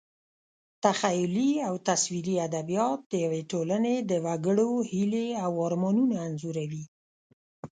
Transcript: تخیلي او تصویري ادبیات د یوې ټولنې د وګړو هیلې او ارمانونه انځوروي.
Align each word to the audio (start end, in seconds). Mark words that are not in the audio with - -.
تخیلي 0.85 1.51
او 1.67 1.73
تصویري 1.87 2.35
ادبیات 2.47 2.99
د 3.11 3.13
یوې 3.25 3.41
ټولنې 3.51 3.95
د 4.09 4.11
وګړو 4.25 4.71
هیلې 4.91 5.27
او 5.43 5.51
ارمانونه 5.67 6.15
انځوروي. 6.27 6.83